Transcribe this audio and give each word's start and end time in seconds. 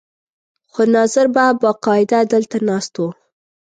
خو 0.71 0.81
ناظر 0.95 1.25
به 1.35 1.45
باقاعده 1.61 2.19
دلته 2.31 2.57
ناست 2.67 2.93
و. 3.03 3.05